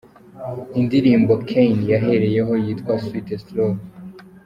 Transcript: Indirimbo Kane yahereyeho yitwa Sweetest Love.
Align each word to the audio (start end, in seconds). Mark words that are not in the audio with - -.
Indirimbo 0.79 1.33
Kane 1.49 1.83
yahereyeho 1.93 2.53
yitwa 2.63 2.93
Sweetest 3.03 3.47
Love. 3.57 3.81